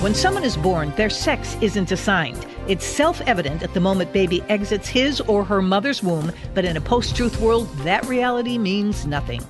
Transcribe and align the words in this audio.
When 0.00 0.14
someone 0.14 0.44
is 0.44 0.56
born, 0.56 0.94
their 0.96 1.10
sex 1.10 1.58
isn't 1.60 1.92
assigned. 1.92 2.46
It's 2.66 2.86
self 2.86 3.20
evident 3.26 3.62
at 3.62 3.74
the 3.74 3.80
moment 3.80 4.14
baby 4.14 4.40
exits 4.48 4.88
his 4.88 5.20
or 5.20 5.44
her 5.44 5.60
mother's 5.60 6.02
womb, 6.02 6.32
but 6.54 6.64
in 6.64 6.78
a 6.78 6.80
post 6.80 7.14
truth 7.14 7.38
world, 7.38 7.68
that 7.80 8.06
reality 8.06 8.56
means 8.56 9.04
nothing. 9.04 9.42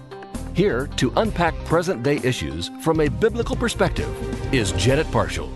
Here 0.52 0.88
to 0.96 1.12
unpack 1.18 1.54
present 1.66 2.02
day 2.02 2.18
issues 2.24 2.68
from 2.82 2.98
a 2.98 3.08
biblical 3.08 3.54
perspective 3.54 4.10
is 4.52 4.72
Janet 4.72 5.06
Parshall. 5.12 5.52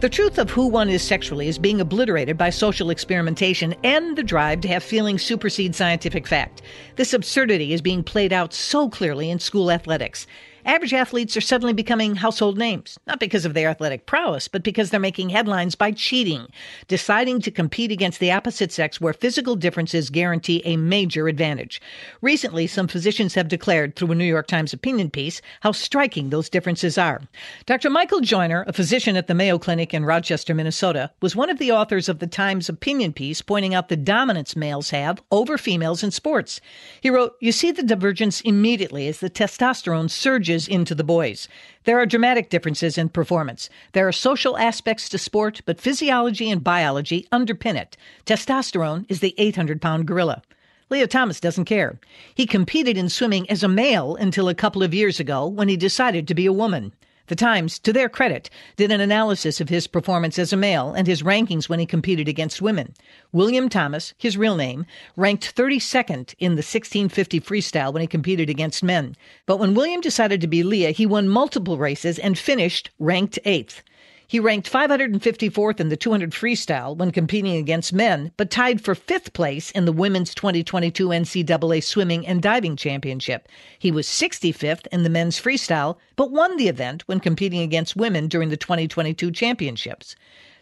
The 0.00 0.08
truth 0.08 0.38
of 0.38 0.48
who 0.48 0.68
one 0.68 0.88
is 0.88 1.02
sexually 1.02 1.46
is 1.48 1.58
being 1.58 1.82
obliterated 1.82 2.38
by 2.38 2.48
social 2.48 2.88
experimentation 2.88 3.74
and 3.84 4.16
the 4.16 4.22
drive 4.22 4.62
to 4.62 4.68
have 4.68 4.82
feelings 4.82 5.22
supersede 5.22 5.74
scientific 5.74 6.26
fact. 6.26 6.62
This 6.96 7.12
absurdity 7.12 7.74
is 7.74 7.82
being 7.82 8.02
played 8.02 8.32
out 8.32 8.54
so 8.54 8.88
clearly 8.88 9.28
in 9.28 9.38
school 9.38 9.70
athletics. 9.70 10.26
Average 10.64 10.92
athletes 10.92 11.36
are 11.36 11.40
suddenly 11.40 11.72
becoming 11.72 12.16
household 12.16 12.58
names, 12.58 12.98
not 13.06 13.20
because 13.20 13.44
of 13.44 13.54
their 13.54 13.68
athletic 13.68 14.06
prowess, 14.06 14.48
but 14.48 14.62
because 14.62 14.90
they're 14.90 15.00
making 15.00 15.30
headlines 15.30 15.74
by 15.74 15.92
cheating, 15.92 16.48
deciding 16.86 17.40
to 17.40 17.50
compete 17.50 17.90
against 17.90 18.20
the 18.20 18.30
opposite 18.30 18.70
sex 18.70 19.00
where 19.00 19.12
physical 19.12 19.56
differences 19.56 20.10
guarantee 20.10 20.60
a 20.64 20.76
major 20.76 21.28
advantage. 21.28 21.80
Recently, 22.20 22.66
some 22.66 22.88
physicians 22.88 23.34
have 23.34 23.48
declared 23.48 23.96
through 23.96 24.12
a 24.12 24.14
New 24.14 24.24
York 24.24 24.46
Times 24.46 24.72
opinion 24.72 25.10
piece 25.10 25.40
how 25.60 25.72
striking 25.72 26.30
those 26.30 26.50
differences 26.50 26.98
are. 26.98 27.22
Dr. 27.66 27.88
Michael 27.88 28.20
Joyner, 28.20 28.64
a 28.66 28.72
physician 28.72 29.16
at 29.16 29.26
the 29.26 29.34
Mayo 29.34 29.58
Clinic 29.58 29.94
in 29.94 30.04
Rochester, 30.04 30.54
Minnesota, 30.54 31.10
was 31.22 31.34
one 31.34 31.50
of 31.50 31.58
the 31.58 31.72
authors 31.72 32.08
of 32.08 32.18
the 32.18 32.26
Times 32.26 32.68
opinion 32.68 33.12
piece 33.12 33.40
pointing 33.42 33.74
out 33.74 33.88
the 33.88 33.96
dominance 33.96 34.54
males 34.54 34.90
have 34.90 35.22
over 35.30 35.56
females 35.56 36.02
in 36.02 36.10
sports. 36.10 36.60
He 37.00 37.10
wrote, 37.10 37.36
You 37.40 37.52
see 37.52 37.72
the 37.72 37.82
divergence 37.82 38.40
immediately 38.42 39.08
as 39.08 39.20
the 39.20 39.30
testosterone 39.30 40.10
surges 40.10 40.49
surges 40.50 40.66
into 40.66 40.96
the 40.96 41.04
boys. 41.04 41.48
There 41.84 42.00
are 42.00 42.06
dramatic 42.06 42.50
differences 42.50 42.98
in 42.98 43.08
performance. 43.10 43.70
There 43.92 44.08
are 44.08 44.12
social 44.12 44.58
aspects 44.58 45.08
to 45.10 45.18
sport, 45.18 45.60
but 45.64 45.80
physiology 45.80 46.50
and 46.50 46.64
biology 46.64 47.28
underpin 47.30 47.76
it. 47.76 47.96
Testosterone 48.26 49.06
is 49.08 49.20
the 49.20 49.34
800 49.38 49.80
pound 49.80 50.06
gorilla. 50.06 50.42
Leah 50.90 51.06
Thomas 51.06 51.38
doesn't 51.38 51.66
care. 51.66 52.00
He 52.34 52.46
competed 52.46 52.96
in 52.96 53.08
swimming 53.08 53.48
as 53.48 53.62
a 53.62 53.68
male 53.68 54.16
until 54.16 54.48
a 54.48 54.54
couple 54.54 54.82
of 54.82 54.92
years 54.92 55.20
ago 55.20 55.46
when 55.46 55.68
he 55.68 55.76
decided 55.76 56.26
to 56.26 56.34
be 56.34 56.46
a 56.46 56.52
woman. 56.52 56.92
The 57.30 57.36
Times, 57.36 57.78
to 57.78 57.92
their 57.92 58.08
credit, 58.08 58.50
did 58.74 58.90
an 58.90 59.00
analysis 59.00 59.60
of 59.60 59.68
his 59.68 59.86
performance 59.86 60.36
as 60.36 60.52
a 60.52 60.56
male 60.56 60.92
and 60.92 61.06
his 61.06 61.22
rankings 61.22 61.68
when 61.68 61.78
he 61.78 61.86
competed 61.86 62.26
against 62.26 62.60
women. 62.60 62.92
William 63.30 63.68
Thomas, 63.68 64.14
his 64.18 64.36
real 64.36 64.56
name, 64.56 64.84
ranked 65.14 65.54
32nd 65.54 66.34
in 66.40 66.56
the 66.56 66.66
1650 66.66 67.38
freestyle 67.38 67.92
when 67.92 68.00
he 68.00 68.08
competed 68.08 68.50
against 68.50 68.82
men. 68.82 69.14
But 69.46 69.60
when 69.60 69.74
William 69.74 70.00
decided 70.00 70.40
to 70.40 70.48
be 70.48 70.64
Leah, 70.64 70.90
he 70.90 71.06
won 71.06 71.28
multiple 71.28 71.78
races 71.78 72.18
and 72.18 72.36
finished 72.36 72.90
ranked 72.98 73.38
8th. 73.46 73.82
He 74.30 74.38
ranked 74.38 74.70
554th 74.70 75.80
in 75.80 75.88
the 75.88 75.96
200 75.96 76.30
freestyle 76.30 76.96
when 76.96 77.10
competing 77.10 77.56
against 77.56 77.92
men, 77.92 78.30
but 78.36 78.48
tied 78.48 78.80
for 78.80 78.94
fifth 78.94 79.32
place 79.32 79.72
in 79.72 79.86
the 79.86 79.92
women's 79.92 80.36
2022 80.36 81.08
NCAA 81.08 81.82
Swimming 81.82 82.24
and 82.24 82.40
Diving 82.40 82.76
Championship. 82.76 83.48
He 83.76 83.90
was 83.90 84.06
65th 84.06 84.86
in 84.92 85.02
the 85.02 85.10
men's 85.10 85.40
freestyle, 85.40 85.96
but 86.14 86.30
won 86.30 86.56
the 86.56 86.68
event 86.68 87.02
when 87.08 87.18
competing 87.18 87.58
against 87.58 87.96
women 87.96 88.28
during 88.28 88.50
the 88.50 88.56
2022 88.56 89.32
championships. 89.32 90.14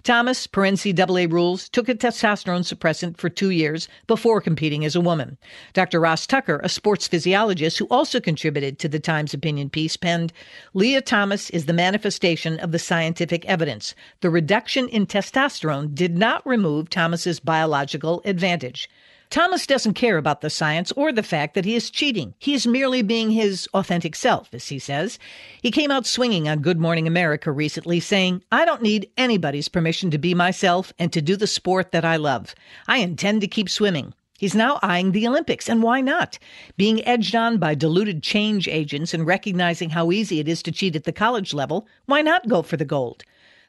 Thomas, 0.09 0.47
per 0.47 0.63
NCAA 0.63 1.31
rules, 1.31 1.69
took 1.69 1.87
a 1.87 1.95
testosterone 1.95 2.65
suppressant 2.65 3.19
for 3.19 3.29
two 3.29 3.51
years 3.51 3.89
before 4.07 4.41
competing 4.41 4.83
as 4.87 4.97
a 4.97 5.03
woman. 5.03 5.37
Dr. 5.75 6.01
Ross 6.01 6.27
Tucker, 6.27 6.63
a 6.65 6.71
sports 6.71 7.07
physiologist 7.07 7.77
who 7.77 7.87
also 7.91 8.19
contributed 8.19 8.79
to 8.79 8.89
the 8.89 9.01
Times 9.01 9.35
opinion 9.35 9.69
piece, 9.69 9.99
penned 9.99 10.33
Leah 10.73 11.03
Thomas 11.03 11.51
is 11.51 11.67
the 11.67 11.75
manifestation 11.75 12.59
of 12.61 12.73
the 12.73 12.79
scientific 12.79 13.45
evidence. 13.45 13.95
The 14.23 14.31
reduction 14.31 14.89
in 14.89 15.07
testosterone 15.07 15.95
did 15.95 16.17
not 16.17 16.41
remove 16.47 16.89
Thomas's 16.89 17.39
biological 17.39 18.23
advantage. 18.25 18.89
Thomas 19.31 19.67
doesn't 19.67 19.95
care 19.95 20.17
about 20.17 20.41
the 20.41 20.49
science 20.49 20.91
or 20.93 21.13
the 21.13 21.23
fact 21.23 21.55
that 21.55 21.67
he 21.67 21.75
is 21.75 21.91
cheating. 21.91 22.35
He 22.39 22.55
is 22.55 22.67
merely 22.67 23.03
being 23.03 23.31
his 23.31 23.69
authentic 23.75 24.17
self, 24.17 24.49
as 24.55 24.69
he 24.69 24.79
says. 24.79 25.19
He 25.61 25.71
came 25.71 25.91
out 25.91 26.07
swinging 26.07 26.49
on 26.49 26.61
Good 26.61 26.81
Morning 26.81 27.07
America 27.07 27.53
recently, 27.53 28.01
saying, 28.01 28.43
I 28.51 28.65
don't 28.65 28.83
need 28.83 29.11
anybody's 29.19 29.69
permission 29.69 30.11
to 30.13 30.19
be 30.19 30.35
myself 30.35 30.95
and 30.99 31.13
to 31.13 31.21
do 31.21 31.37
the 31.37 31.47
sport 31.47 31.93
that 31.93 32.07
I 32.07 32.17
love. 32.17 32.55
I 32.87 32.99
intend 32.99 33.43
to 33.43 33.49
keep 33.49 33.69
swimming. 33.69 34.15
He's 34.39 34.55
now 34.55 34.79
eyeing 34.83 35.13
the 35.13 35.27
Olympics, 35.27 35.69
and 35.69 35.83
why 35.83 36.01
not? 36.01 36.39
Being 36.77 37.05
edged 37.05 37.35
on 37.35 37.59
by 37.59 37.75
diluted 37.75 38.23
change 38.23 38.69
agents 38.69 39.13
and 39.13 39.27
recognizing 39.27 39.91
how 39.91 40.13
easy 40.13 40.39
it 40.39 40.49
is 40.49 40.63
to 40.63 40.73
cheat 40.73 40.95
at 40.97 41.05
the 41.05 41.13
college 41.13 41.53
level, 41.53 41.87
why 42.07 42.23
not 42.23 42.49
go 42.49 42.63
for 42.63 42.77
the 42.77 42.85
gold? 42.85 43.25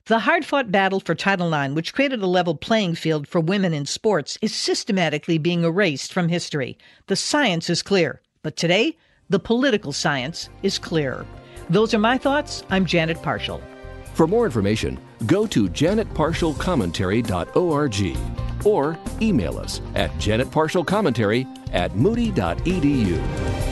The 0.05 0.19
hard 0.19 0.45
fought 0.45 0.71
battle 0.71 0.99
for 0.99 1.13
Title 1.13 1.53
IX, 1.53 1.75
which 1.75 1.93
created 1.93 2.21
a 2.21 2.27
level 2.27 2.55
playing 2.55 2.95
field 2.95 3.27
for 3.27 3.39
women 3.39 3.73
in 3.73 3.85
sports, 3.85 4.39
is 4.41 4.55
systematically 4.55 5.37
being 5.37 5.63
erased 5.63 6.11
from 6.11 6.29
history. 6.29 6.77
The 7.07 7.15
science 7.15 7.69
is 7.69 7.83
clear, 7.83 8.21
but 8.41 8.55
today, 8.55 8.97
the 9.29 9.39
political 9.39 9.93
science 9.93 10.49
is 10.63 10.79
clearer. 10.79 11.27
Those 11.69 11.93
are 11.93 11.99
my 11.99 12.17
thoughts. 12.17 12.63
I'm 12.71 12.85
Janet 12.85 13.17
Parshall. 13.17 13.61
For 14.15 14.25
more 14.25 14.45
information, 14.45 14.99
go 15.27 15.45
to 15.47 15.69
janetparshallcommentary.org 15.69 18.17
or 18.65 18.97
email 19.21 19.59
us 19.59 19.79
at 19.95 20.11
janetparshallcommentary 20.13 21.73
at 21.73 21.95
moody.edu. 21.95 23.68